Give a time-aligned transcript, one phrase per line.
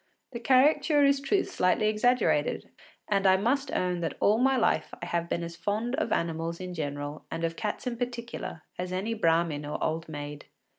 [0.31, 2.71] The caricature is truth slightly exaggerated,
[3.07, 6.59] and I must own that all my life I have been as fond of animals
[6.59, 10.45] in general and of cats in particular as any brahmin or old maid.